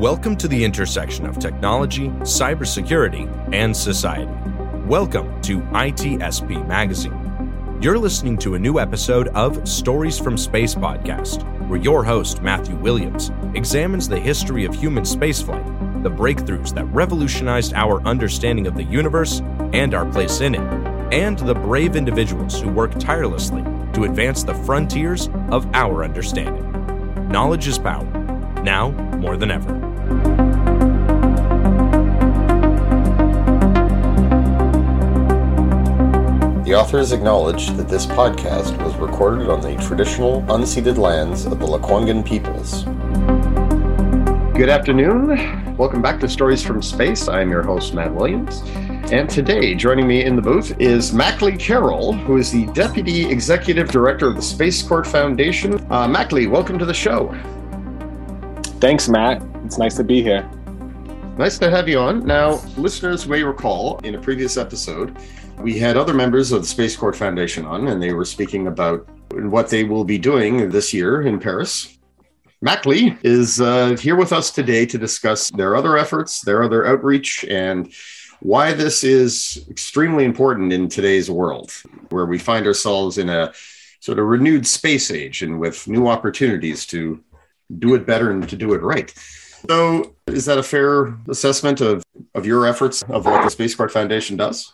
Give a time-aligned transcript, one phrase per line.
[0.00, 4.32] Welcome to the intersection of technology, cybersecurity, and society.
[4.86, 7.78] Welcome to ITSP Magazine.
[7.82, 12.76] You're listening to a new episode of Stories from Space podcast, where your host, Matthew
[12.76, 18.84] Williams, examines the history of human spaceflight, the breakthroughs that revolutionized our understanding of the
[18.84, 19.40] universe
[19.72, 20.60] and our place in it,
[21.12, 26.66] and the brave individuals who work tirelessly to advance the frontiers of our understanding.
[27.28, 28.04] Knowledge is power,
[28.62, 29.78] now more than ever.
[36.64, 41.66] The authors acknowledge that this podcast was recorded on the traditional unceded lands of the
[41.66, 42.84] Lekwungen peoples.
[44.56, 45.59] Good afternoon.
[45.76, 47.28] Welcome back to Stories from Space.
[47.28, 48.62] I am your host, Matt Williams.
[49.12, 53.88] And today, joining me in the booth is Mackley Carroll, who is the Deputy Executive
[53.88, 55.84] Director of the Space Court Foundation.
[55.90, 57.34] Uh, Mackley, welcome to the show.
[58.80, 59.42] Thanks, Matt.
[59.64, 60.48] It's nice to be here.
[61.38, 62.26] Nice to have you on.
[62.26, 65.16] Now, listeners may recall in a previous episode,
[65.58, 69.08] we had other members of the Space Court Foundation on, and they were speaking about
[69.32, 71.96] what they will be doing this year in Paris.
[72.62, 77.42] Mackley is uh, here with us today to discuss their other efforts, their other outreach,
[77.44, 77.90] and
[78.40, 81.72] why this is extremely important in today's world,
[82.10, 83.52] where we find ourselves in a
[84.00, 87.22] sort of renewed space age and with new opportunities to
[87.78, 89.12] do it better and to do it right.
[89.68, 92.02] So, is that a fair assessment of,
[92.34, 94.72] of your efforts of what the Space Court Foundation does?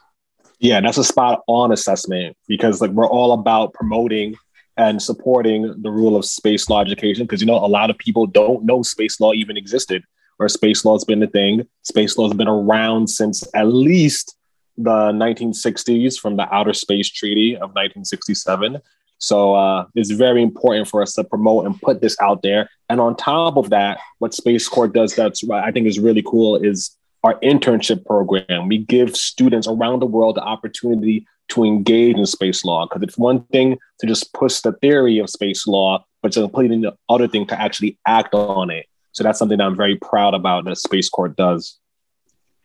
[0.58, 4.36] Yeah, that's a spot on assessment because like we're all about promoting
[4.76, 8.26] and supporting the rule of space law education because you know a lot of people
[8.26, 10.02] don't know space law even existed
[10.38, 11.66] or space law has been a thing.
[11.82, 14.36] Space law has been around since at least
[14.76, 18.78] the 1960s from the Outer Space Treaty of 1967.
[19.18, 22.68] So uh, it's very important for us to promote and put this out there.
[22.90, 26.56] And on top of that, what Space Court does that's I think is really cool
[26.56, 26.94] is
[27.24, 28.68] our internship program.
[28.68, 33.18] We give students around the world the opportunity to engage in space law because it's
[33.18, 37.28] one thing to just push the theory of space law, but it's a completely other
[37.28, 38.86] thing to actually act on it.
[39.12, 41.78] So that's something that I'm very proud about that Space Court does.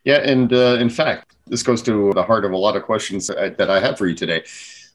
[0.04, 3.28] Yeah, and uh, in fact, this goes to the heart of a lot of questions
[3.28, 4.44] that I have for you today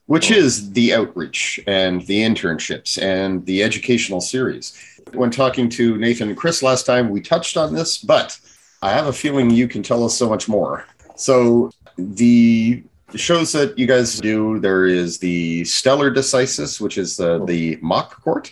[0.07, 4.73] which is the outreach and the internships and the educational series.
[5.13, 8.39] When talking to Nathan and Chris last time, we touched on this, but
[8.81, 10.85] I have a feeling you can tell us so much more.
[11.15, 12.83] So, the
[13.15, 18.21] shows that you guys do there is the Stellar Decisis, which is the, the mock
[18.23, 18.51] court,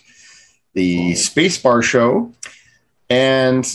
[0.73, 2.31] the Spacebar show,
[3.09, 3.65] and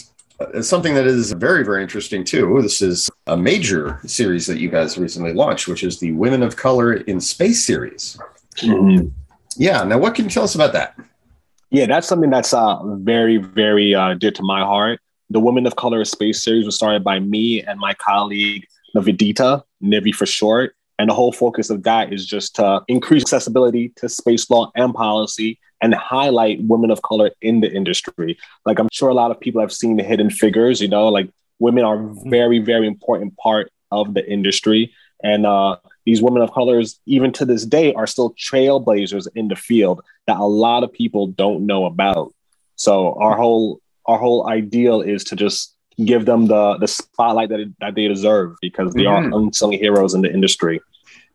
[0.40, 2.60] uh, something that is very, very interesting too.
[2.62, 6.56] This is a major series that you guys recently launched, which is the Women of
[6.56, 8.18] Color in Space series.
[8.56, 9.08] Mm-hmm.
[9.56, 9.84] Yeah.
[9.84, 10.98] Now, what can you tell us about that?
[11.70, 15.00] Yeah, that's something that's uh, very, very uh, dear to my heart.
[15.28, 19.62] The Women of Color in Space series was started by me and my colleague, Nivedita,
[19.82, 20.74] Nivi for short.
[20.98, 24.92] And the whole focus of that is just to increase accessibility to space law and
[24.92, 28.38] policy and highlight women of color in the industry.
[28.66, 31.30] Like I'm sure a lot of people have seen the hidden figures, you know, like
[31.58, 34.92] women are very, very important part of the industry.
[35.22, 39.56] And uh, these women of colors, even to this day, are still trailblazers in the
[39.56, 42.34] field that a lot of people don't know about.
[42.76, 47.72] So our whole our whole ideal is to just give them the the spotlight that,
[47.80, 49.32] that they deserve because they mm-hmm.
[49.32, 50.80] are unsung heroes in the industry.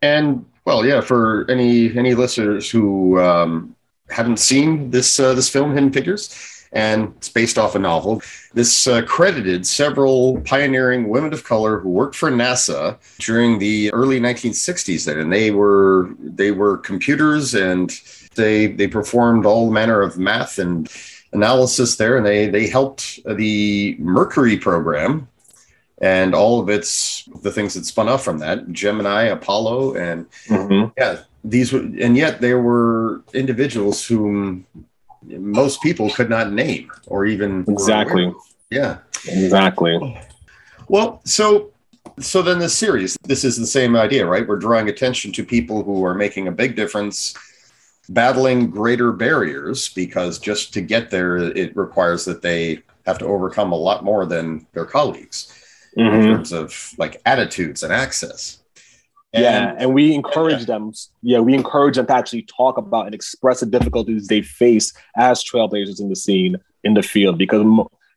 [0.01, 3.75] And well, yeah, for any any listeners who um,
[4.09, 8.21] haven't seen this uh, this film, Hidden Figures, and it's based off a novel.
[8.53, 14.19] This uh, credited several pioneering women of color who worked for NASA during the early
[14.19, 15.05] 1960s.
[15.05, 17.91] Then, and they were they were computers, and
[18.35, 20.89] they they performed all manner of math and
[21.35, 25.27] analysis there, and they they helped the Mercury program
[25.99, 30.91] and all of its the things that spun off from that gemini apollo and mm-hmm.
[30.97, 34.65] yeah these were and yet there were individuals whom
[35.27, 38.33] most people could not name or even exactly.
[38.69, 38.97] yeah.
[39.27, 40.19] Exactly.
[40.87, 41.71] Well so
[42.19, 44.47] so then the series this is the same idea right?
[44.47, 47.33] We're drawing attention to people who are making a big difference
[48.09, 53.71] battling greater barriers because just to get there it requires that they have to overcome
[53.71, 55.51] a lot more than their colleagues
[55.97, 56.15] mm-hmm.
[56.15, 58.59] in terms of like attitudes and access.
[59.33, 60.65] And, yeah, and we encourage yeah.
[60.65, 60.93] them.
[61.21, 65.43] Yeah, we encourage them to actually talk about and express the difficulties they face as
[65.43, 67.65] trailblazers in the scene in the field because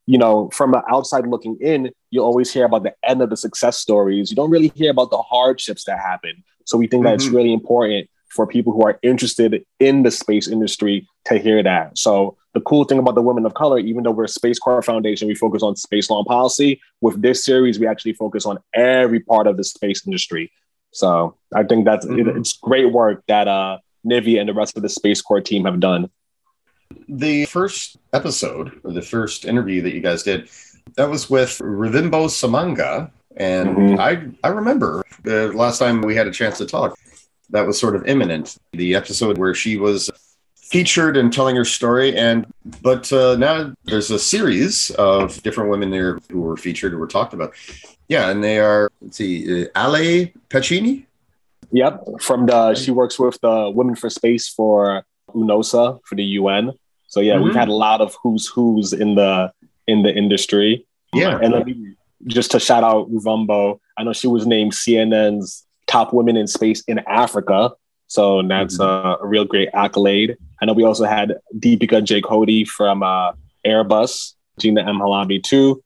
[0.06, 3.36] you know, from the outside looking in, you always hear about the end of the
[3.36, 4.30] success stories.
[4.30, 6.42] You don't really hear about the hardships that happen.
[6.64, 7.08] So we think mm-hmm.
[7.08, 7.36] that it's mm-hmm.
[7.36, 11.98] really important for people who are interested in the space industry to hear that.
[11.98, 14.84] So the cool thing about the Women of Color, even though we're a Space Court
[14.84, 16.80] Foundation, we focus on space law and policy.
[17.00, 20.50] With this series, we actually focus on every part of the space industry.
[20.90, 22.28] So I think that's mm-hmm.
[22.28, 25.64] it, it's great work that uh, Nivi and the rest of the Space Court team
[25.66, 26.10] have done.
[27.08, 30.48] The first episode, or the first interview that you guys did,
[30.96, 33.10] that was with Ruvimbo Samanga.
[33.36, 34.00] And mm-hmm.
[34.00, 36.98] I, I remember the last time we had a chance to talk,
[37.50, 38.56] that was sort of imminent.
[38.72, 40.10] The episode where she was
[40.68, 42.16] featured and telling her story.
[42.16, 42.46] And
[42.82, 47.06] but uh, now there's a series of different women there who were featured who were
[47.06, 47.54] talked about.
[48.08, 51.04] Yeah, and they are let's see, uh, Ale Pacini.
[51.72, 55.04] Yep, from the she works with the Women for Space for
[55.34, 56.72] UNOOSA for the UN.
[57.06, 57.44] So yeah, mm-hmm.
[57.44, 59.52] we've had a lot of who's who's in the
[59.86, 60.86] in the industry.
[61.14, 61.94] Yeah, and let me
[62.26, 63.80] just to shout out Ruvimbo.
[63.96, 67.72] I know she was named CNN's top women in space in Africa.
[68.06, 69.24] So that's mm-hmm.
[69.24, 70.36] a real great accolade.
[70.60, 73.32] I know we also had Deepika Jeyakodi from uh,
[73.66, 74.98] Airbus, Ghina M.
[74.98, 75.82] Halabi too.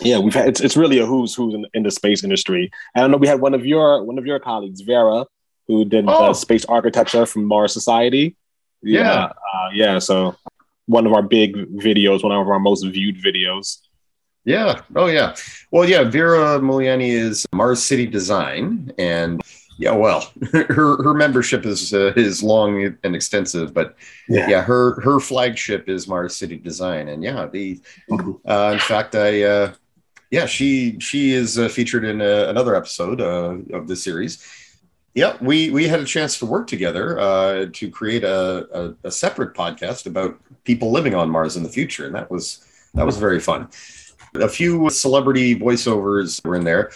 [0.00, 2.70] Yeah, we've had it's, it's really a who's who's in, in, the space industry.
[2.94, 5.26] And I know we had one of your one of your colleagues, Vera,
[5.66, 6.32] who did oh.
[6.34, 8.36] space architecture from Mars Society.
[8.80, 9.24] Yeah, yeah.
[9.24, 9.98] Uh, yeah.
[9.98, 10.36] So
[10.86, 13.78] one of our big videos, one of our most viewed videos.
[14.48, 14.80] Yeah.
[14.96, 15.36] Oh, yeah.
[15.70, 16.04] Well, yeah.
[16.04, 19.42] Vera Mulyani is Mars City Design, and
[19.78, 23.94] yeah, well, her her membership is uh, is long and extensive, but
[24.26, 24.48] yeah.
[24.48, 24.62] yeah.
[24.62, 27.78] her her flagship is Mars City Design, and yeah, the
[28.10, 28.32] mm-hmm.
[28.50, 29.74] uh, in fact, I uh,
[30.30, 34.42] yeah, she she is uh, featured in uh, another episode uh, of the series.
[35.14, 39.10] Yeah, we we had a chance to work together uh, to create a, a, a
[39.10, 42.64] separate podcast about people living on Mars in the future, and that was
[42.94, 43.68] that was very fun.
[44.34, 46.90] A few celebrity voiceovers were in there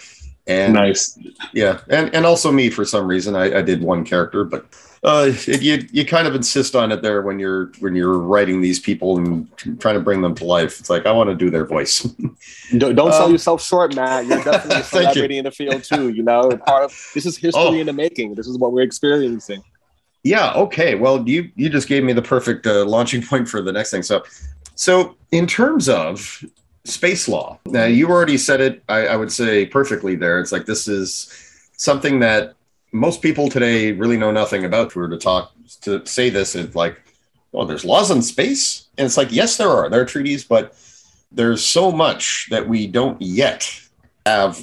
[0.47, 1.17] and nice.
[1.53, 1.79] Yeah.
[1.89, 3.35] And and also me for some reason.
[3.35, 4.65] I, I did one character, but
[5.03, 8.61] uh, it, you you kind of insist on it there when you're when you're writing
[8.61, 9.49] these people and
[9.79, 10.79] trying to bring them to life.
[10.79, 12.01] It's like I want to do their voice.
[12.77, 14.25] don't, don't um, sell yourself short, Matt.
[14.25, 16.09] You're definitely a celebrity in the field too.
[16.09, 17.73] You know, part of this is history oh.
[17.73, 18.35] in the making.
[18.35, 19.63] This is what we're experiencing.
[20.23, 20.53] Yeah.
[20.53, 20.95] Okay.
[20.95, 24.03] Well, you you just gave me the perfect uh, launching point for the next thing.
[24.03, 24.23] So,
[24.75, 26.43] so in terms of
[26.85, 27.59] space law.
[27.65, 30.39] Now, you already said it, I, I, would say perfectly there.
[30.39, 31.31] It's like this is
[31.77, 32.55] something that
[32.91, 34.87] most people today really know nothing about.
[34.87, 37.01] If we were to talk, to say this, it's like,
[37.53, 38.87] oh, there's laws in space.
[38.97, 39.89] And it's like, yes, there are.
[39.89, 40.75] There are treaties, but
[41.31, 43.69] there's so much that we don't yet
[44.25, 44.61] have,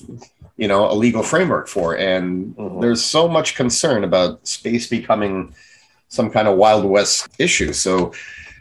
[0.57, 1.97] you know, a legal framework for.
[1.97, 2.81] And mm-hmm.
[2.81, 5.55] there's so much concern about space becoming
[6.09, 7.73] some kind of Wild West issue.
[7.73, 8.13] So,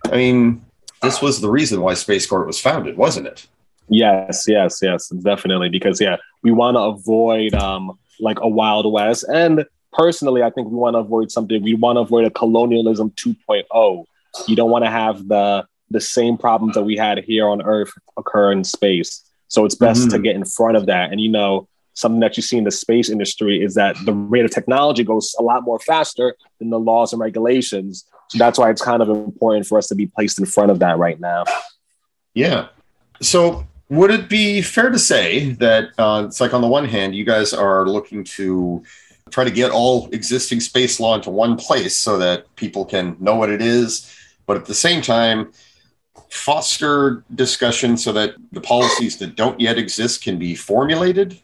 [0.05, 0.61] I mean,
[1.01, 3.47] this was the reason why Space Court was founded, wasn't it?
[3.89, 5.69] Yes, yes, yes, definitely.
[5.69, 10.69] Because yeah, we want to avoid um like a Wild West, and personally, I think
[10.69, 11.61] we want to avoid something.
[11.63, 14.05] We want to avoid a colonialism 2.0.
[14.47, 17.91] You don't want to have the the same problems that we had here on Earth
[18.17, 19.23] occur in space.
[19.47, 20.09] So it's best mm-hmm.
[20.11, 21.11] to get in front of that.
[21.11, 24.45] And you know, something that you see in the space industry is that the rate
[24.45, 28.05] of technology goes a lot more faster than the laws and regulations.
[28.35, 30.97] That's why it's kind of important for us to be placed in front of that
[30.97, 31.45] right now.
[32.33, 32.67] Yeah.
[33.21, 37.15] So would it be fair to say that uh, it's like on the one hand,
[37.15, 38.83] you guys are looking to
[39.31, 43.35] try to get all existing space law into one place so that people can know
[43.35, 45.51] what it is, but at the same time,
[46.29, 51.39] foster discussion so that the policies that don't yet exist can be formulated?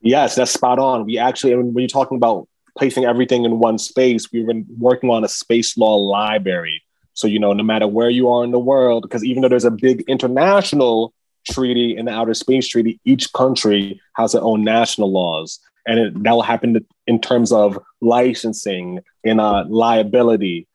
[0.00, 1.06] Yes, that's spot on.
[1.06, 5.24] We actually, when you're talking about placing everything in one space, we've been working on
[5.24, 6.82] a space law library.
[7.14, 9.64] So, you know, no matter where you are in the world, because even though there's
[9.64, 11.12] a big international
[11.50, 15.58] treaty in the outer space treaty, each country has their own national laws.
[15.86, 20.68] And it, that will happen in terms of licensing and uh, liability,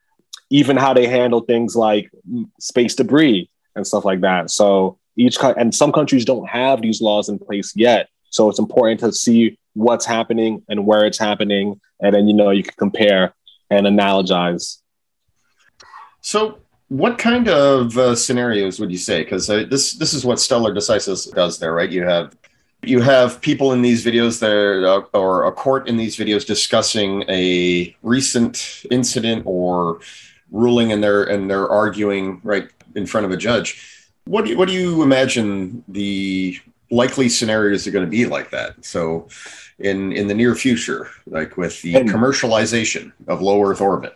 [0.50, 2.12] even how they handle things like
[2.60, 4.52] space debris and stuff like that.
[4.52, 8.10] So each and some countries don't have these laws in place yet.
[8.34, 12.50] So it's important to see what's happening and where it's happening, and then you know
[12.50, 13.36] you can compare
[13.70, 14.80] and analogize.
[16.22, 19.24] So, what kind of uh, scenarios would you say?
[19.24, 21.92] Because uh, this this is what Stellar Decisis does there, right?
[21.92, 22.36] You have
[22.82, 27.96] you have people in these videos there, or a court in these videos discussing a
[28.02, 30.00] recent incident or
[30.50, 34.10] ruling, and they're and they're arguing right in front of a judge.
[34.26, 36.58] What do you, what do you imagine the
[36.94, 38.84] likely scenarios are going to be like that?
[38.84, 39.28] So,
[39.80, 44.16] in in the near future, like with the and, commercialization of low Earth orbit.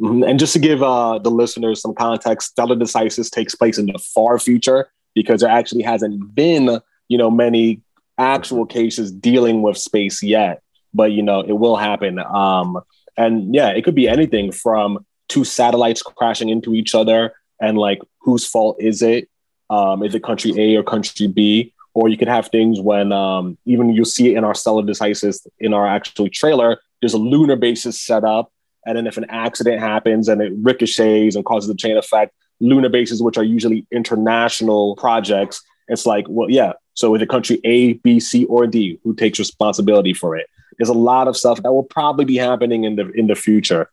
[0.00, 0.24] Mm-hmm.
[0.24, 3.98] And just to give uh, the listeners some context, Stellar Decisis takes place in the
[3.98, 4.90] far future.
[5.14, 7.80] because there actually hasn't been, you know, many
[8.18, 10.62] actual cases dealing with space yet.
[10.94, 12.18] But you know, it will happen.
[12.18, 12.80] Um,
[13.16, 18.00] and yeah, it could be anything from two satellites crashing into each other and like
[18.20, 19.28] whose fault is it?
[19.70, 21.72] Um, is it country A or country B?
[21.96, 25.46] Or you could have things when um, even you'll see it in our stellar decisis
[25.58, 26.78] in our actual trailer.
[27.00, 28.52] There's a lunar basis set up,
[28.84, 32.90] and then if an accident happens and it ricochets and causes a chain effect, lunar
[32.90, 36.74] bases, which are usually international projects, it's like, well, yeah.
[36.92, 40.48] So is it country A, B, C, or D who takes responsibility for it?
[40.76, 43.90] There's a lot of stuff that will probably be happening in the in the future.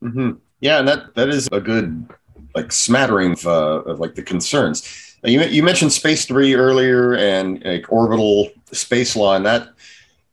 [0.00, 0.32] Mm-hmm.
[0.60, 2.06] Yeah, and that that is a good
[2.54, 5.13] like smattering of, uh, of like the concerns.
[5.24, 9.70] You, you mentioned space three earlier and like orbital space law, and that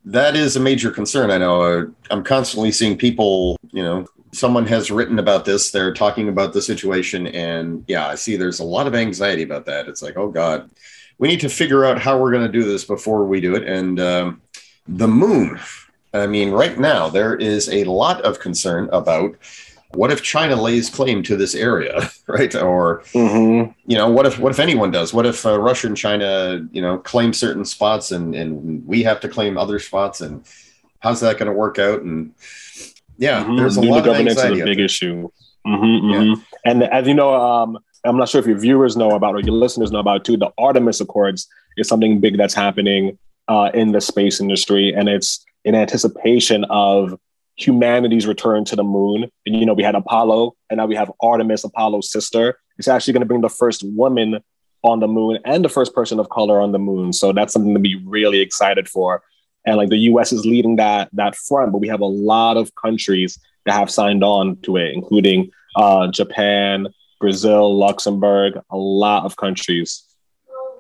[0.06, 1.32] that is a major concern.
[1.32, 5.72] I know uh, I'm constantly seeing people, you know, someone has written about this.
[5.72, 9.66] They're talking about the situation, and yeah, I see there's a lot of anxiety about
[9.68, 9.88] that.
[9.88, 10.70] It's like, oh God,
[11.20, 13.68] we need to figure out how we're going to do this before we do it.
[13.68, 14.42] And um,
[14.88, 15.60] the moon.
[16.14, 19.36] I mean, right now there is a lot of concern about
[19.94, 22.54] what if China lays claim to this area, right?
[22.56, 23.72] Or mm-hmm.
[23.86, 25.14] you know, what if what if anyone does?
[25.14, 29.20] What if uh, Russia and China, you know, claim certain spots and and we have
[29.22, 30.22] to claim other spots?
[30.22, 30.46] And
[31.00, 32.02] how's that going to work out?
[32.02, 32.34] And
[33.18, 33.58] yeah, mm-hmm.
[33.58, 34.56] there's a lot of anxiety.
[34.56, 35.30] Is a big issue.
[35.66, 36.18] Mm-hmm, yeah.
[36.20, 36.42] Mm-hmm.
[36.66, 39.54] And as you know, um, I'm not sure if your viewers know about or your
[39.54, 40.38] listeners know about too.
[40.38, 43.18] The Artemis Accords is something big that's happening
[43.48, 47.20] uh, in the space industry, and it's in anticipation of
[47.56, 49.30] humanity's return to the moon.
[49.46, 52.60] And, you know, we had Apollo, and now we have Artemis, Apollo's sister.
[52.78, 54.40] It's actually going to bring the first woman
[54.84, 57.14] on the moon and the first person of color on the moon.
[57.14, 59.22] So that's something to be really excited for.
[59.66, 62.74] And like the US is leading that that front, but we have a lot of
[62.76, 66.88] countries that have signed on to it, including uh, Japan,
[67.20, 70.04] Brazil, Luxembourg, a lot of countries.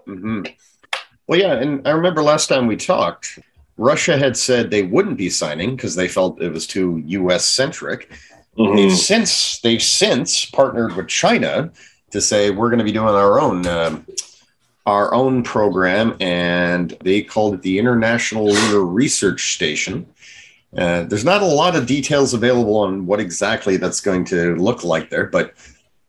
[0.08, 0.44] Mm-hmm.
[1.28, 3.40] Well, yeah, and I remember last time we talked,
[3.78, 7.46] Russia had said they wouldn't be signing because they felt it was too U.S.
[7.46, 8.12] centric.
[8.58, 8.75] Mm-hmm.
[8.75, 11.72] They've since they've since partnered with China
[12.12, 14.01] to say we're going to be doing our own uh,
[14.86, 20.06] our own program, and they called it the International Lunar Research Station.
[20.75, 24.84] Uh, there's not a lot of details available on what exactly that's going to look
[24.84, 25.54] like there, but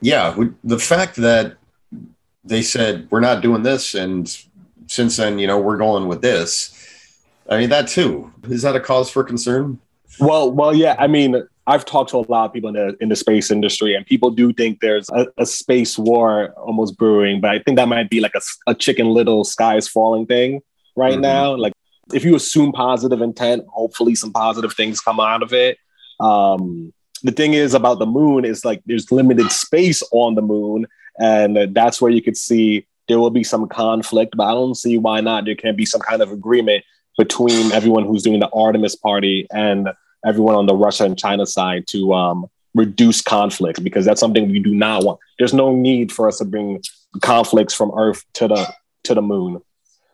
[0.01, 1.57] yeah, we, the fact that
[2.45, 4.45] they said we're not doing this, and
[4.87, 6.82] since then, you know, we're going with this
[7.49, 8.33] I mean, that too.
[8.45, 9.79] Is that a cause for concern?
[10.21, 10.97] Well, well, yeah.
[10.99, 13.95] I mean, I've talked to a lot of people in the in the space industry,
[13.95, 17.41] and people do think there's a, a space war almost brewing.
[17.41, 20.61] But I think that might be like a, a chicken little skies falling thing
[20.97, 21.23] right mm-hmm.
[21.23, 21.57] now.
[21.57, 21.73] Like,
[22.13, 25.79] if you assume positive intent, hopefully some positive things come out of it.
[26.21, 30.87] Um, the thing is about the moon is like there's limited space on the moon,
[31.21, 34.35] and that's where you could see there will be some conflict.
[34.37, 35.45] But I don't see why not.
[35.45, 36.85] There can be some kind of agreement
[37.19, 39.89] between everyone who's doing the Artemis party and
[40.25, 44.61] everyone on the Russia and China side to um, reduce conflicts because that's something we
[44.61, 45.21] do not want.
[45.39, 46.83] There's no need for us to bring
[47.21, 48.73] conflicts from Earth to the
[49.05, 49.61] to the moon.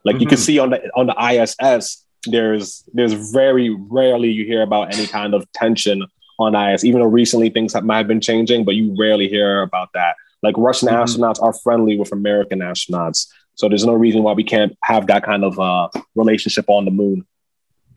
[0.05, 0.23] Like mm-hmm.
[0.23, 0.45] you can mm-hmm.
[0.45, 5.35] see on the on the ISS, there's there's very rarely you hear about any kind
[5.35, 6.07] of tension
[6.39, 6.85] on ISS.
[6.85, 10.17] Even though recently things have, might have been changing, but you rarely hear about that.
[10.43, 11.03] Like Russian mm-hmm.
[11.03, 13.27] astronauts are friendly with American astronauts.
[13.59, 16.93] So there's no reason why we can't have that kind of uh, relationship on the
[16.93, 17.27] moon.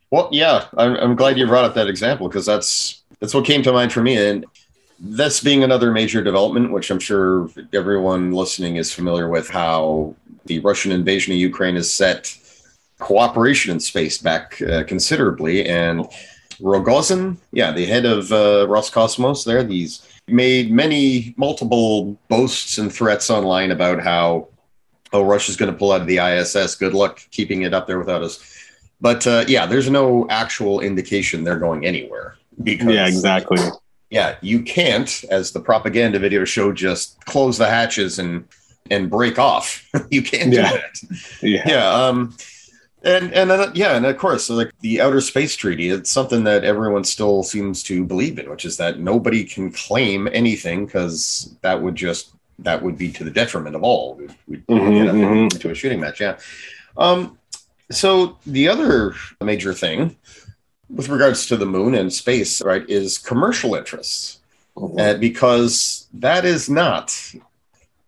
[0.09, 3.61] Well, yeah, I'm, I'm glad you brought up that example because that's that's what came
[3.63, 4.43] to mind for me, and
[4.99, 10.15] this being another major development, which I'm sure everyone listening is familiar with, how
[10.45, 12.35] the Russian invasion of Ukraine has set
[12.97, 16.07] cooperation in space back uh, considerably, and
[16.59, 23.29] Rogozin, yeah, the head of uh, Roscosmos, there, he's made many multiple boasts and threats
[23.29, 24.47] online about how
[25.13, 26.75] oh, Russia's going to pull out of the ISS.
[26.75, 28.39] Good luck keeping it up there without us.
[28.99, 32.35] But uh, yeah, there's no actual indication they're going anywhere.
[32.61, 33.59] Because, yeah, exactly.
[34.09, 38.45] Yeah, you can't, as the propaganda video showed, just close the hatches and
[38.89, 39.87] and break off.
[40.11, 40.71] you can't yeah.
[40.71, 41.17] do that.
[41.41, 41.63] Yeah.
[41.65, 41.93] Yeah.
[41.93, 42.35] Um,
[43.03, 46.43] and and uh, yeah, and of course, so like the Outer Space Treaty, it's something
[46.43, 51.55] that everyone still seems to believe in, which is that nobody can claim anything because
[51.61, 54.15] that would just that would be to the detriment of all.
[54.15, 55.55] We'd, we'd mm-hmm, get mm-hmm.
[55.55, 56.21] into a shooting match.
[56.21, 56.37] Yeah.
[56.97, 57.37] Um,
[57.89, 60.15] so the other major thing
[60.89, 64.39] with regards to the moon and space, right, is commercial interests,
[64.75, 64.99] mm-hmm.
[64.99, 67.15] uh, because that is not.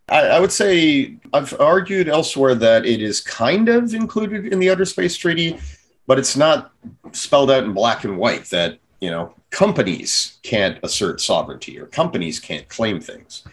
[0.09, 4.69] I, I, would say I've argued elsewhere that it is kind of included in the
[4.69, 5.59] Outer Space Treaty,
[6.07, 6.71] but it's not
[7.13, 12.39] spelled out in black and white that you know companies can't assert sovereignty or companies
[12.39, 13.43] can't claim things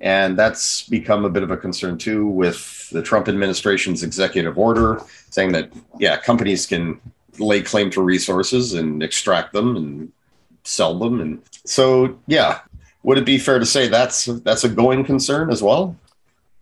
[0.00, 5.00] And that's become a bit of a concern too with the Trump administration's executive order
[5.28, 7.00] saying that, yeah, companies can
[7.38, 10.12] lay claim to resources and extract them and
[10.64, 11.20] sell them.
[11.20, 12.60] And so, yeah,
[13.02, 15.96] would it be fair to say that's that's a going concern as well?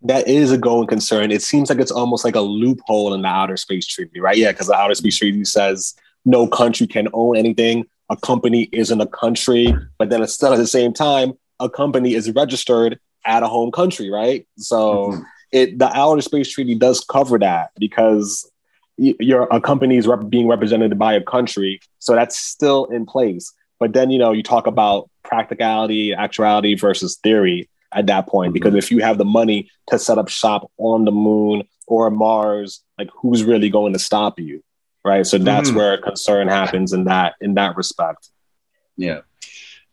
[0.02, 1.32] That is a going concern.
[1.32, 4.36] It seems like it's almost like a loophole in the Outer Space Treaty, right?
[4.36, 7.86] Yeah, because the Outer Space Treaty says no country can own anything.
[8.10, 12.30] A company isn't a country, but then still at the same time, a company is
[12.32, 14.46] registered at a home country, right?
[14.56, 15.22] So mm-hmm.
[15.52, 18.50] it the Outer Space Treaty does cover that because
[18.96, 23.52] you're a company is rep- being represented by a country, so that's still in place.
[23.78, 28.54] But then you know you talk about practicality, actuality versus theory at that point, mm-hmm.
[28.54, 32.82] because if you have the money to set up shop on the moon or Mars,
[32.98, 34.62] like who's really going to stop you,
[35.04, 35.26] right?
[35.26, 35.78] So that's mm-hmm.
[35.78, 38.28] where concern happens in that in that respect.
[38.96, 39.20] Yeah.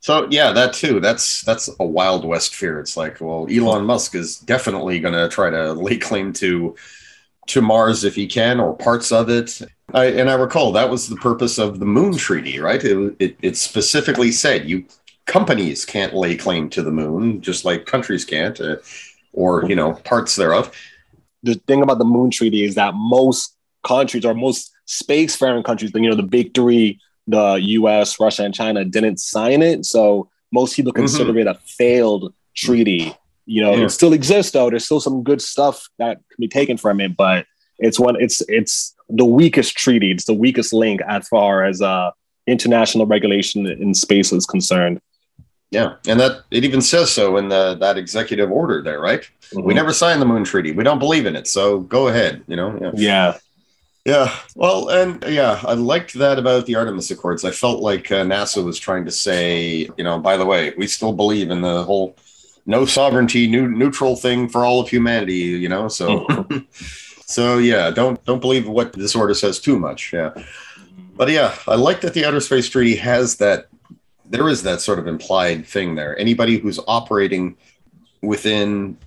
[0.06, 1.00] So yeah, that too.
[1.00, 2.80] That's that's a wild west fear.
[2.80, 6.76] It's like, well, Elon Musk is definitely going to try to lay claim to
[7.48, 9.64] to Mars if he can, or parts of it.
[9.96, 12.84] I, and I recall that was the purpose of the Moon Treaty, right?
[12.84, 14.86] It, it, it, specifically said you
[15.26, 18.76] companies can't lay claim to the moon, just like countries can't, uh,
[19.34, 20.72] or you know parts thereof.
[21.42, 26.02] The thing about the Moon Treaty is that most countries, or most spacefaring countries, you
[26.08, 29.86] know, the big three, the U.S., Russia, and China, didn't sign it.
[29.86, 31.02] So most people mm-hmm.
[31.02, 31.40] consider mm-hmm.
[31.40, 33.16] it a failed treaty
[33.46, 33.86] you know, yeah.
[33.86, 34.70] it still exists though.
[34.70, 37.46] There's still some good stuff that can be taken from it, but
[37.78, 40.12] it's one it's it's the weakest treaty.
[40.12, 42.12] It's the weakest link as far as uh
[42.48, 45.00] international regulation in space is concerned.
[45.72, 49.22] Yeah, and that it even says so in the that executive order there, right?
[49.22, 49.64] Mm-hmm.
[49.64, 50.72] We never signed the Moon Treaty.
[50.72, 52.44] We don't believe in it, so go ahead.
[52.48, 52.78] You know.
[52.82, 52.92] Yeah.
[52.96, 53.38] yeah.
[54.06, 57.44] Yeah, well, and yeah, I liked that about the Artemis Accords.
[57.44, 60.86] I felt like uh, NASA was trying to say, you know, by the way, we
[60.86, 62.16] still believe in the whole
[62.68, 65.34] no sovereignty, new, neutral thing for all of humanity.
[65.34, 66.28] You know, so
[67.26, 70.14] so yeah, don't don't believe what this order says too much.
[70.14, 70.36] Yeah,
[71.16, 73.70] but yeah, I like that the Outer Space Treaty has that.
[74.28, 76.18] There is that sort of implied thing there.
[76.20, 77.58] Anybody who's operating
[78.22, 78.98] within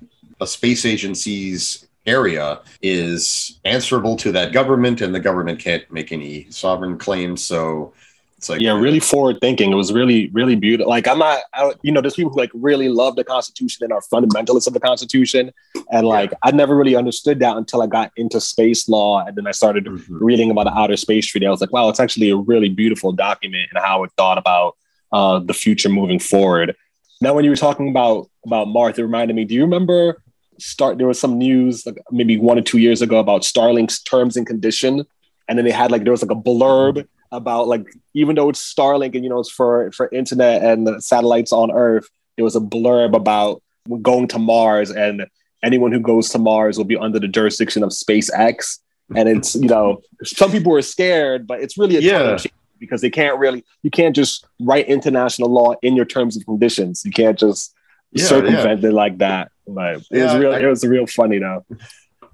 [0.40, 6.50] a space agency's area is answerable to that government, and the government can't make any
[6.50, 7.44] sovereign claims.
[7.44, 7.92] So
[8.38, 9.72] it's like yeah, really forward thinking.
[9.72, 10.88] It was really, really beautiful.
[10.88, 13.92] Like I'm not, I, you know, there's people who like really love the Constitution and
[13.92, 15.52] are fundamentalists of the Constitution,
[15.90, 16.38] and like yeah.
[16.44, 19.86] I never really understood that until I got into space law, and then I started
[19.86, 20.24] mm-hmm.
[20.24, 21.46] reading about the Outer Space Treaty.
[21.46, 24.76] I was like, wow, it's actually a really beautiful document and how it thought about
[25.10, 26.76] uh, the future moving forward.
[27.20, 29.46] Now, when you were talking about about Mars, it reminded me.
[29.46, 30.22] Do you remember?
[30.58, 30.98] Start.
[30.98, 34.46] There was some news like maybe one or two years ago about Starlink's terms and
[34.46, 35.04] condition,
[35.48, 38.74] and then they had like there was like a blurb about like even though it's
[38.74, 42.60] Starlink and you know it's for for internet and satellites on Earth, there was a
[42.60, 43.62] blurb about
[44.02, 45.26] going to Mars and
[45.62, 48.78] anyone who goes to Mars will be under the jurisdiction of SpaceX.
[49.14, 52.38] And it's you know some people are scared, but it's really a yeah.
[52.78, 57.02] because they can't really you can't just write international law in your terms and conditions.
[57.04, 57.74] You can't just
[58.12, 58.88] yeah, circumvent yeah.
[58.88, 59.50] it like that.
[59.68, 60.52] But it yeah, was real.
[60.52, 61.64] I, it was real funny though.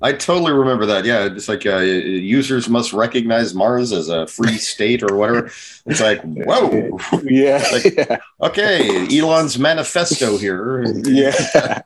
[0.03, 1.05] I totally remember that.
[1.05, 5.47] Yeah, it's like uh, users must recognize Mars as a free state or whatever.
[5.87, 8.19] It's like, whoa, yeah, like, yeah.
[8.43, 10.85] Okay, Elon's manifesto here.
[11.05, 11.81] yeah,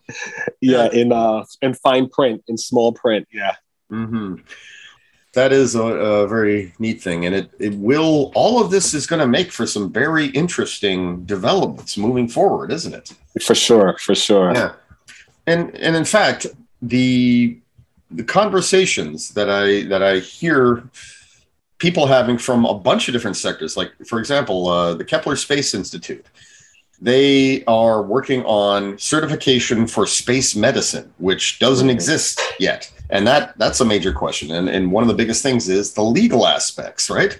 [0.60, 3.28] yeah, in uh, in fine print, in small print.
[3.32, 3.54] Yeah.
[3.92, 4.36] Mm-hmm.
[5.34, 8.32] That is a, a, very neat thing, and it it will.
[8.34, 12.94] All of this is going to make for some very interesting developments moving forward, isn't
[12.94, 13.12] it?
[13.42, 14.52] For sure, for sure.
[14.54, 14.72] Yeah,
[15.48, 16.46] and and in fact,
[16.82, 17.58] the
[18.10, 20.88] the conversations that I that I hear
[21.78, 25.74] people having from a bunch of different sectors, like for example, uh, the Kepler Space
[25.74, 26.26] Institute,
[27.00, 31.94] they are working on certification for space medicine, which doesn't mm-hmm.
[31.94, 34.50] exist yet, and that that's a major question.
[34.50, 37.38] And and one of the biggest things is the legal aspects, right?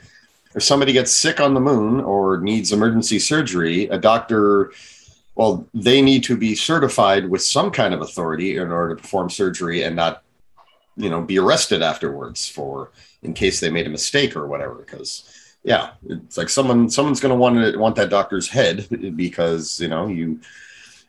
[0.55, 4.73] If somebody gets sick on the moon or needs emergency surgery, a doctor
[5.39, 9.31] well, they need to be certified with some kind of authority in order to perform
[9.31, 10.25] surgery and not
[10.97, 12.91] you know be arrested afterwards for
[13.23, 17.31] in case they made a mistake or whatever because yeah it's like someone someone's going
[17.31, 20.41] to want to want that doctor's head because you know you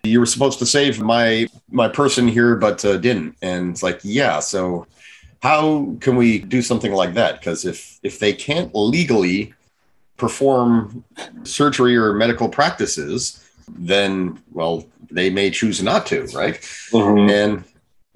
[0.03, 3.35] you were supposed to save my my person here but uh, didn't.
[3.41, 4.85] And it's like yeah so
[5.41, 7.39] how can we do something like that?
[7.39, 9.55] Because if if they can't legally
[10.17, 11.03] perform
[11.43, 13.38] surgery or medical practices
[13.77, 16.55] then well they may choose not to right
[16.91, 17.29] mm-hmm.
[17.29, 17.63] and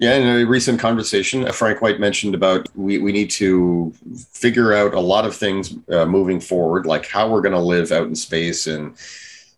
[0.00, 3.94] yeah, in a recent conversation, uh, Frank White mentioned about we, we need to
[4.32, 7.92] figure out a lot of things uh, moving forward, like how we're going to live
[7.92, 8.98] out in space and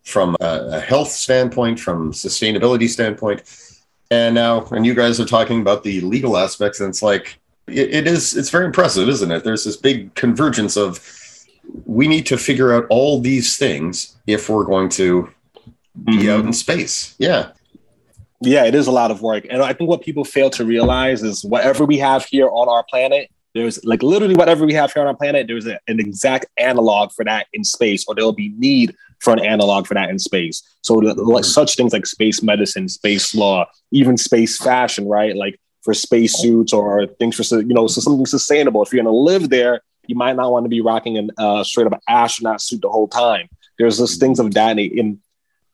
[0.03, 3.43] from a, a, health standpoint, from sustainability standpoint.
[4.11, 7.93] And now, and you guys are talking about the legal aspects, and it's like it,
[7.93, 8.37] it is.
[8.37, 9.43] It's very impressive, isn't it?
[9.43, 10.99] There's this big convergence of
[11.85, 15.29] we need to figure out all these things if we're going to
[16.03, 16.29] be mm-hmm.
[16.29, 17.15] out in space.
[17.17, 17.51] Yeah.
[18.41, 19.45] Yeah, it is a lot of work.
[19.49, 22.83] And I think what people fail to realize is whatever we have here on our
[22.87, 26.45] planet, there's like literally whatever we have here on our planet, there's a, an exact
[26.57, 30.19] analog for that in space, or there'll be need for an analog for that in
[30.19, 30.61] space.
[30.81, 35.35] So, like such things like space medicine, space law, even space fashion, right?
[35.35, 38.83] Like for space suits or things for you know, so something sustainable.
[38.83, 41.63] If you're going to live there, you might not want to be rocking a uh,
[41.63, 43.49] straight up astronaut suit the whole time.
[43.79, 45.19] There's just things of that in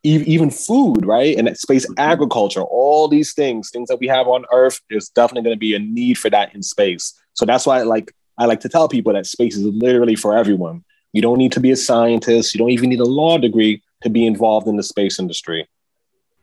[0.04, 1.38] even food, right?
[1.38, 5.56] And space agriculture, all these things, things that we have on Earth, there's definitely going
[5.56, 7.14] to be a need for that in space.
[7.34, 10.38] So that's why I like I like to tell people that space is literally for
[10.38, 10.84] everyone.
[11.14, 12.54] You don't need to be a scientist.
[12.54, 15.68] You don't even need a law degree to be involved in the space industry.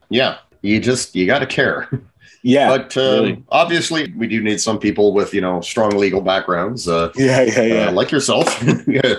[0.09, 1.89] Yeah, you just you got to care.
[2.43, 3.43] Yeah, but um, really.
[3.49, 6.87] obviously we do need some people with you know strong legal backgrounds.
[6.87, 8.47] Uh, yeah, yeah, yeah, uh, like yourself.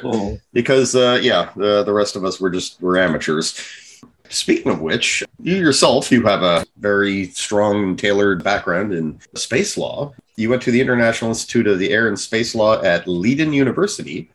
[0.02, 0.40] Oh.
[0.52, 3.60] Because uh, yeah, the rest of us we're just we're amateurs.
[4.32, 10.14] Speaking of which, you yourself, you have a very strong, tailored background in space law.
[10.36, 14.30] You went to the International Institute of the Air and Space Law at Leiden University,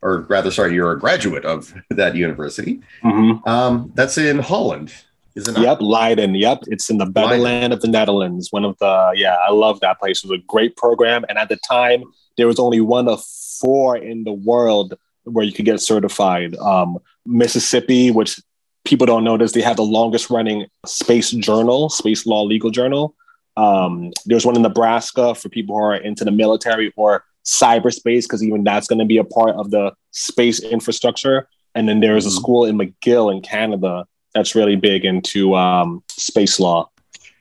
[0.00, 2.80] or rather, sorry, you're a graduate of that university.
[3.04, 3.46] Mm-hmm.
[3.46, 4.94] Um, that's in Holland,
[5.34, 5.60] isn't it?
[5.60, 6.34] Yep, Leiden.
[6.34, 8.50] Yep, it's in the better land of the Netherlands.
[8.50, 10.24] One of the yeah, I love that place.
[10.24, 12.04] It was a great program, and at the time,
[12.38, 13.22] there was only one of
[13.60, 16.56] four in the world where you could get certified.
[16.56, 18.40] Um, Mississippi, which
[18.84, 23.14] people don't know this, they have the longest running space journal, space law legal journal.
[23.56, 28.42] Um, there's one in Nebraska for people who are into the military or cyberspace, because
[28.42, 31.48] even that's going to be a part of the space infrastructure.
[31.74, 32.36] And then there's mm-hmm.
[32.36, 36.88] a school in McGill in Canada that's really big into um, space law.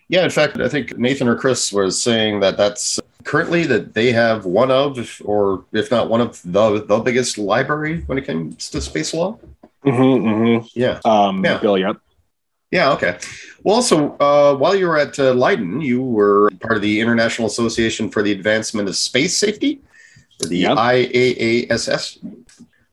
[0.09, 4.11] Yeah, in fact, I think Nathan or Chris was saying that that's currently that they
[4.11, 8.69] have one of, or if not one of the the biggest library when it comes
[8.71, 9.39] to space law.
[9.85, 10.67] Mm-hmm, mm-hmm.
[10.75, 10.99] Yeah.
[11.05, 11.57] Um, yeah.
[11.57, 11.97] Bill, yep.
[12.71, 13.17] Yeah, okay.
[13.63, 17.47] Well, also, uh, while you were at uh, Leiden, you were part of the International
[17.47, 19.81] Association for the Advancement of Space Safety,
[20.39, 20.77] the yep.
[20.77, 22.19] IAASS.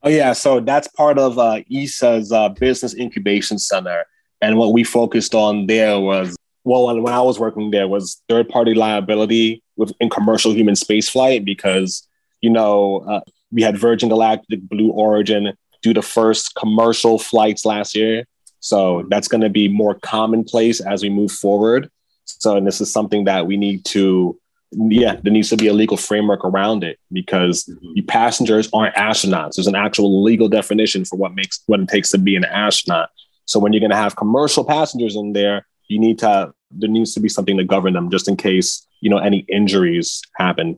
[0.03, 0.33] Oh, yeah.
[0.33, 4.05] So that's part of uh, ESA's uh, Business Incubation Center.
[4.41, 8.21] And what we focused on there was, well, when, when I was working there, was
[8.27, 12.07] third party liability within commercial human spaceflight because,
[12.41, 13.21] you know, uh,
[13.51, 18.25] we had Virgin Galactic, Blue Origin, do the first commercial flights last year.
[18.59, 21.89] So that's going to be more commonplace as we move forward.
[22.25, 24.37] So, and this is something that we need to,
[24.71, 27.93] yeah, there needs to be a legal framework around it because mm-hmm.
[27.95, 29.55] the passengers aren't astronauts.
[29.55, 33.09] There's an actual legal definition for what makes what it takes to be an astronaut.
[33.45, 37.13] So when you're going to have commercial passengers in there, you need to there needs
[37.15, 40.77] to be something to govern them just in case you know any injuries happen.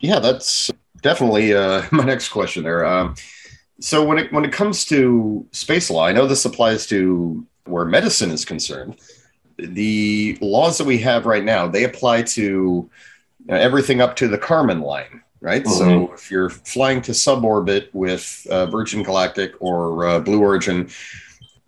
[0.00, 2.84] Yeah, that's definitely uh, my next question there.
[2.84, 3.14] Um,
[3.80, 7.84] so when it when it comes to space law, I know this applies to where
[7.84, 8.96] medicine is concerned.
[9.56, 12.88] The laws that we have right now they apply to
[13.48, 15.64] everything up to the Kármán line, right?
[15.64, 15.78] Mm-hmm.
[15.78, 20.88] So if you're flying to suborbit with uh, Virgin Galactic or uh, Blue Origin,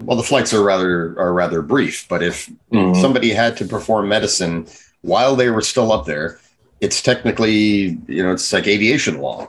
[0.03, 2.07] well, the flights are rather are rather brief.
[2.09, 3.01] But if mm-hmm.
[3.01, 4.67] somebody had to perform medicine
[5.03, 6.39] while they were still up there,
[6.81, 9.49] it's technically you know it's like aviation law.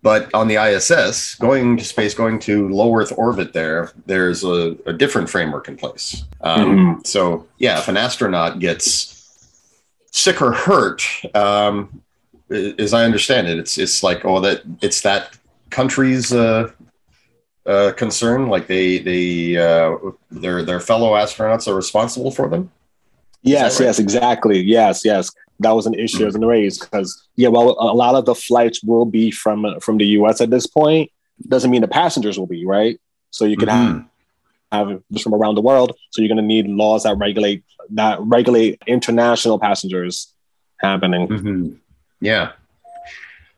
[0.00, 4.76] But on the ISS, going to space, going to low Earth orbit, there, there's a,
[4.86, 6.24] a different framework in place.
[6.40, 7.00] Um, mm-hmm.
[7.04, 9.18] So, yeah, if an astronaut gets
[10.12, 12.02] sick or hurt, um,
[12.50, 15.36] as I understand it, it's it's like oh that it's that
[15.68, 16.70] country's uh,
[17.66, 18.48] uh, concern.
[18.48, 19.96] Like they they uh,
[20.30, 22.70] their their fellow astronauts are responsible for them.
[23.42, 23.86] Yes, right?
[23.86, 24.60] yes, exactly.
[24.60, 28.24] Yes, yes that was an issue as an raise because yeah, well, a lot of
[28.24, 30.40] the flights will be from from the U.S.
[30.40, 31.10] at this point.
[31.46, 33.00] Doesn't mean the passengers will be right.
[33.30, 33.98] So you can mm-hmm.
[34.72, 35.96] have have just from around the world.
[36.10, 40.32] So you're going to need laws that regulate that regulate international passengers
[40.78, 41.28] happening.
[41.28, 41.74] Mm-hmm.
[42.20, 42.52] Yeah.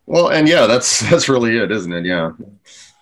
[0.06, 2.04] Well, and yeah, that's that's really it, isn't it?
[2.04, 2.32] Yeah.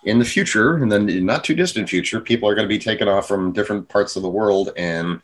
[0.03, 3.09] In the future, and then not too distant future, people are going to be taken
[3.09, 5.21] off from different parts of the world and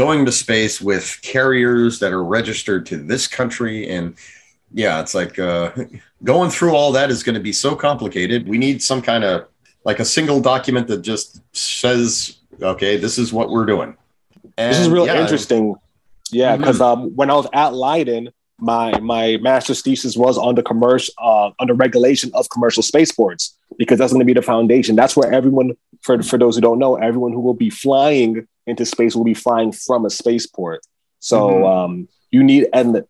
[0.00, 3.86] going to space with carriers that are registered to this country.
[3.90, 4.14] And
[4.72, 5.72] yeah it's like uh,
[6.24, 8.48] going through all that is going to be so complicated.
[8.48, 9.46] We need some kind of
[9.84, 13.94] like a single document that just says okay this is what we're doing.
[14.56, 15.74] And, this is real yeah, interesting.
[16.30, 17.02] Yeah because mm-hmm.
[17.02, 21.50] um, when i was at leiden my my master's thesis was on the commercial uh,
[21.58, 24.94] on the regulation of commercial spaceports because that's going to be the foundation.
[24.96, 28.86] That's where everyone for, for those who don't know everyone who will be flying into
[28.86, 30.80] space will be flying from a spaceport.
[31.18, 31.64] So mm-hmm.
[31.64, 33.04] um, you need and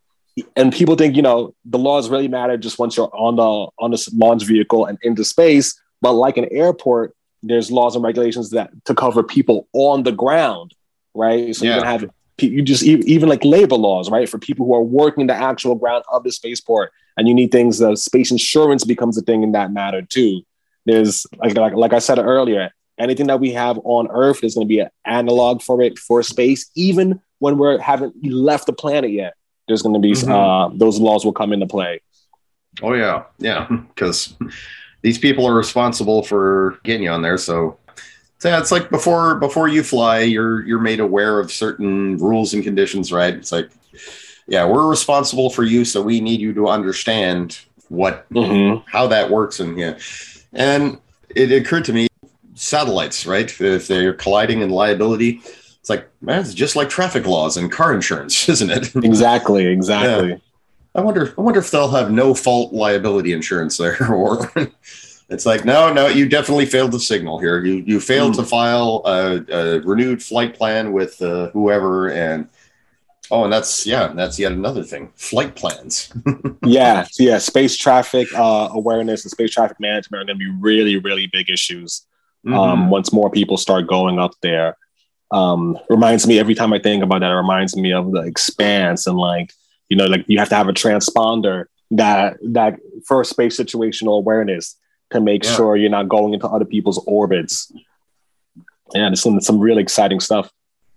[0.57, 3.91] and people think you know the laws really matter just once you're on the on
[3.91, 5.81] the launch vehicle and into space.
[6.03, 10.75] But like an airport, there's laws and regulations that to cover people on the ground,
[11.15, 11.55] right?
[11.55, 11.75] So yeah.
[11.75, 12.11] you can have
[12.43, 16.05] you just even like labor laws, right, for people who are working the actual ground
[16.11, 17.83] of the spaceport, and you need things.
[17.83, 20.43] Uh, space insurance becomes a thing in that matter too.
[20.87, 24.67] There's like like, like I said earlier, anything that we have on Earth is going
[24.67, 29.11] to be an analog for it for space, even when we're haven't left the planet
[29.11, 29.35] yet.
[29.67, 30.31] There's going to be mm-hmm.
[30.31, 32.01] uh, those laws will come into play.
[32.83, 34.35] Oh yeah, yeah, because
[35.03, 37.39] these people are responsible for getting you on there.
[37.39, 37.79] So,
[38.39, 42.55] so yeah, it's like before before you fly, you're you're made aware of certain rules
[42.55, 43.35] and conditions, right?
[43.35, 43.71] It's like,
[44.47, 48.83] yeah, we're responsible for you, so we need you to understand what mm-hmm.
[48.91, 49.99] how that works, and yeah,
[50.53, 50.99] and
[51.35, 52.09] it occurred to me,
[52.61, 53.51] satellites, right?
[53.61, 55.41] If they're colliding in liability,
[55.81, 58.95] it's like man, it's just like traffic laws and car insurance, isn't it?
[58.97, 60.31] Exactly, exactly.
[60.31, 60.37] Yeah.
[60.95, 61.33] I wonder.
[61.39, 64.51] I wonder if they'll have no fault liability insurance there, or
[65.29, 67.65] it's like, no, no, you definitely failed the signal here.
[67.65, 68.37] You you failed mm.
[68.37, 72.49] to file a, a, renewed flight plan with uh, whoever, and
[73.31, 75.13] oh, and that's yeah, that's yet another thing.
[75.15, 76.13] Flight plans.
[76.65, 77.39] yeah, yeah.
[77.39, 81.49] Space traffic uh, awareness and space traffic management are going to be really, really big
[81.49, 82.05] issues
[82.45, 82.55] mm-hmm.
[82.55, 84.77] um, once more people start going up there.
[85.33, 87.31] Um, reminds me every time I think about that.
[87.31, 89.53] It reminds me of the expanse and like
[89.91, 94.77] you know, like you have to have a transponder that that for space situational awareness
[95.11, 95.55] to make yeah.
[95.55, 97.71] sure you're not going into other people's orbits.
[98.95, 100.51] And it's some some really exciting stuff.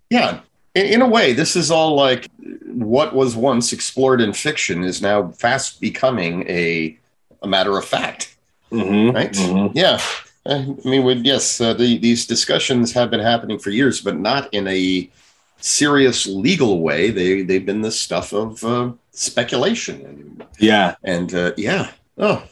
[0.09, 0.41] Yeah,
[0.75, 2.27] in, in, a way, this is all like
[2.65, 6.97] what was once explored in fiction is now fast becoming a
[7.41, 8.35] a matter of fact.
[8.71, 9.31] Mm-hmm, right?
[9.31, 9.77] Mm-hmm.
[9.77, 9.99] Yeah.
[10.45, 14.67] I mean, yes, uh, the, these discussions have been happening for years, but not in
[14.67, 15.09] a
[15.57, 17.11] serious legal way.
[17.11, 20.05] They they've been the stuff of uh, speculation.
[20.05, 21.91] And, yeah, and uh, yeah.
[22.17, 22.43] Oh,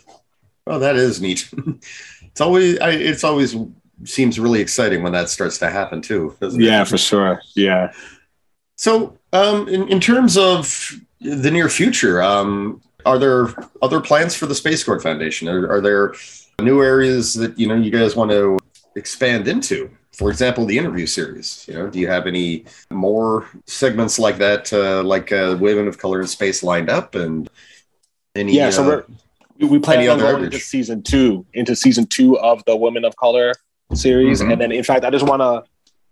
[0.68, 1.50] oh, that is neat.
[2.22, 3.56] it's always I, it's always
[4.06, 6.36] seems really exciting when that starts to happen too.
[6.42, 6.88] yeah, it?
[6.88, 7.42] for sure.
[7.56, 7.92] Yeah.
[8.78, 13.48] So, um, in, in terms of the near future, um, are there
[13.82, 15.48] other plans for the Space Court Foundation?
[15.48, 16.14] Are, are there
[16.62, 18.58] new areas that you know you guys want to
[18.96, 19.90] expand into?
[20.12, 21.66] for example, the interview series.
[21.68, 25.98] You know, do you have any more segments like that, uh, like uh, Women of
[25.98, 27.50] Color in Space lined up, and
[28.36, 28.56] any?
[28.56, 29.02] Yeah, so uh,
[29.60, 33.16] we're, we plan on going into season two, into season two of the Women of
[33.16, 33.54] Color
[33.94, 34.52] series, mm-hmm.
[34.52, 35.64] and then in fact, I just want to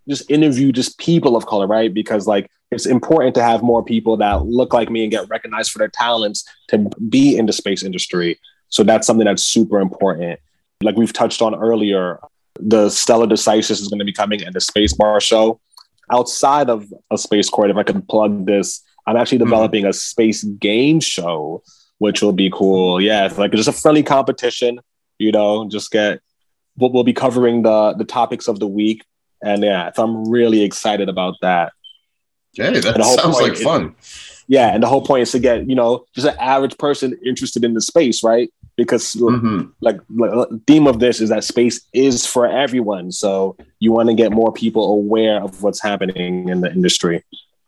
[0.08, 1.94] just interview just people of color, right?
[1.94, 5.72] Because like it's important to have more people that look like me and get recognized
[5.72, 8.40] for their talents to be in the space industry.
[8.70, 10.40] So that's something that's super important.
[10.82, 12.20] Like we've touched on earlier,
[12.60, 15.60] the Stellar Decisis is going to be coming and the Space Bar show.
[16.12, 19.46] Outside of a Space Court, if I could plug this, I'm actually hmm.
[19.46, 19.90] developing mm.
[19.90, 21.64] a space game show,
[21.98, 23.02] which will be cool.
[23.02, 24.80] Yeah, it's like just a friendly competition.
[25.18, 26.22] You know, just get.
[26.78, 29.04] We'll, we'll be covering the the topics of the week,
[29.44, 31.74] and yeah, so I'm really excited about that.
[32.58, 33.96] Okay, that sounds like fun.
[34.48, 37.66] yeah, and the whole point is to get you know just an average person interested
[37.66, 38.52] in the space, right?
[38.80, 39.70] Because mm-hmm.
[39.82, 43.12] like, like theme of this is that space is for everyone.
[43.12, 47.24] So you want to get more people aware of what's happening in the industry.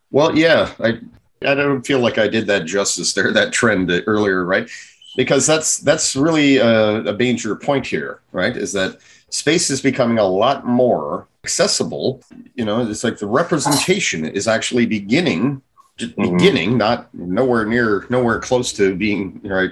[0.09, 0.99] Well yeah i
[1.45, 4.69] i don't feel like i did that justice there that trend earlier right?
[5.17, 8.55] Because that's that's really a, a major point here right?
[8.55, 12.21] Is that space is becoming a lot more accessible.
[12.55, 15.61] You know it's like the representation is actually beginning
[15.97, 16.37] mm-hmm.
[16.37, 19.71] beginning not nowhere near nowhere close to being right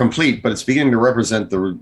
[0.00, 1.78] complete, but it's beginning to represent the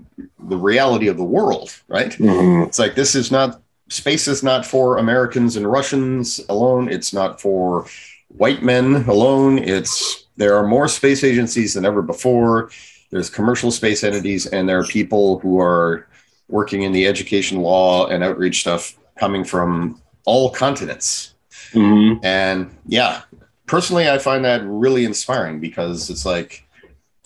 [0.51, 2.11] the reality of the world, right?
[2.11, 2.63] Mm-hmm.
[2.63, 6.89] It's like this is not space is not for Americans and Russians alone.
[6.89, 7.85] It's not for
[8.27, 9.57] white men alone.
[9.59, 12.71] It's there are more space agencies than ever before.
[13.11, 16.07] There's commercial space entities, and there are people who are
[16.49, 21.35] working in the education law and outreach stuff coming from all continents.
[21.73, 22.25] Mm-hmm.
[22.25, 23.21] And yeah,
[23.65, 26.65] personally, I find that really inspiring because it's like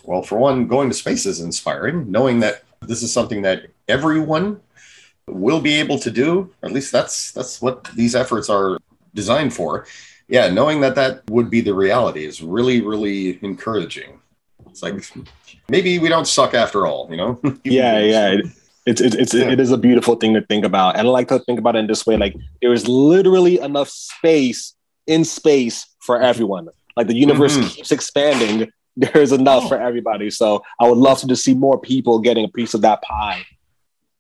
[0.04, 4.60] well, for one, going to space is inspiring, knowing that this is something that everyone
[5.28, 6.52] will be able to do.
[6.64, 8.78] At least that's that's what these efforts are
[9.14, 9.86] designed for.
[10.28, 14.20] Yeah, knowing that that would be the reality is really, really encouraging.
[14.70, 14.96] It's like
[15.70, 17.40] maybe we don't suck after all, you know?
[17.64, 18.30] yeah, yeah.
[18.32, 18.46] It,
[18.86, 19.50] it's it's, it's yeah.
[19.50, 21.80] it is a beautiful thing to think about, and I like to think about it
[21.80, 24.76] in this way: like there is literally enough space
[25.08, 26.68] in space for everyone.
[26.98, 27.68] Like the universe mm-hmm.
[27.68, 29.70] keeps expanding there's enough oh.
[29.70, 30.30] for everybody.
[30.30, 33.46] So I would love to just see more people getting a piece of that pie.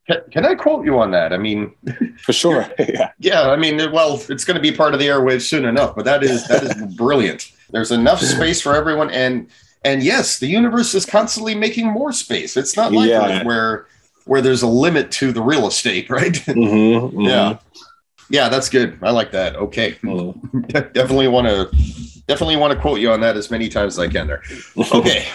[0.07, 1.31] Can, can I quote you on that?
[1.31, 1.73] I mean,
[2.17, 2.67] for sure.
[2.79, 3.11] yeah.
[3.19, 3.49] Yeah.
[3.49, 6.23] I mean, well, it's going to be part of the airwaves soon enough, but that
[6.23, 7.51] is that is brilliant.
[7.71, 9.47] There's enough space for everyone, and
[9.83, 12.55] and yes, the universe is constantly making more space.
[12.57, 13.43] It's not like Yeah.
[13.43, 13.87] where
[14.25, 16.33] where there's a limit to the real estate, right?
[16.33, 17.57] Mhm, mhm, Yeah.
[18.29, 18.97] Yeah, that's good.
[19.01, 19.55] I like that.
[19.55, 19.93] Okay.
[20.03, 20.93] mhm.
[20.93, 21.69] definitely want to
[22.27, 24.41] definitely want to quote you on that as many times as I can there.
[24.93, 25.27] Okay.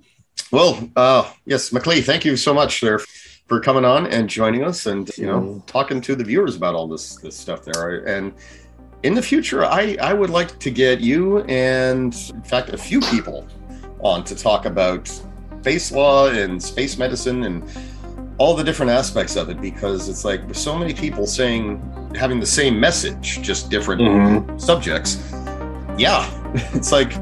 [0.52, 3.00] well, uh yes, McLean, thank you so much there
[3.48, 6.88] for coming on and joining us and you know talking to the viewers about all
[6.88, 8.04] this this stuff there.
[8.06, 8.32] And
[9.02, 13.00] in the future, I I would like to get you and in fact a few
[13.00, 13.46] people
[14.00, 15.08] on to talk about
[15.60, 17.64] space law and space medicine and
[18.38, 21.80] all the different aspects of it because it's like with so many people saying
[22.14, 24.60] having the same message just different Mhm.
[24.60, 25.16] subjects
[25.98, 26.30] yeah
[26.74, 27.12] it's like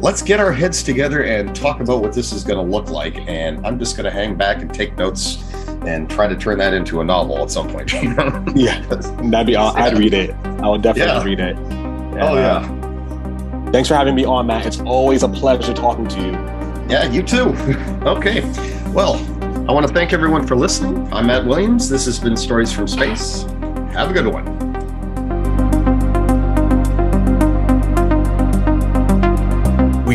[0.00, 3.16] let's get our heads together and talk about what this is going to look like
[3.28, 5.42] and i'm just going to hang back and take notes
[5.86, 7.92] and try to turn that into a novel at some point?
[8.56, 8.80] Yeah,
[9.30, 9.54] that'd be.
[9.54, 10.34] I'd read it.
[10.60, 11.22] I would definitely Yeah.
[11.24, 11.56] read it.
[11.56, 14.66] oh And, uh, yeah Thanks for having me on, Matt.
[14.66, 16.32] It's always a pleasure talking to you.
[16.88, 17.50] yeah you too
[18.04, 18.40] okay
[18.92, 19.14] well
[19.68, 22.88] i want to thank everyone for listening i'm matt williams this has been stories from
[22.88, 23.42] space
[23.92, 24.67] have a good one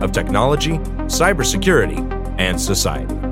[0.00, 0.78] of technology,
[1.08, 1.98] cybersecurity,
[2.38, 3.25] and society.